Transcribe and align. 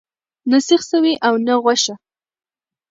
نه 0.49 0.57
سیخ 0.67 0.81
سوی 0.91 1.13
او 1.27 1.33
نه 1.47 1.53
غوښه. 1.63 1.93